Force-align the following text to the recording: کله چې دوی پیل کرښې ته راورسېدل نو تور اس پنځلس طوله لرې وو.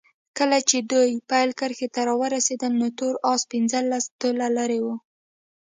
کله 0.37 0.57
چې 0.69 0.77
دوی 0.91 1.11
پیل 1.29 1.49
کرښې 1.59 1.87
ته 1.93 2.01
راورسېدل 2.07 2.73
نو 2.81 2.87
تور 2.97 3.15
اس 3.31 3.41
پنځلس 3.51 4.05
طوله 4.21 4.47
لرې 4.57 4.79
وو. 4.85 4.95